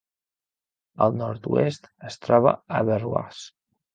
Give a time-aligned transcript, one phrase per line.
[1.05, 3.45] Al nord-oest es troba Averrois.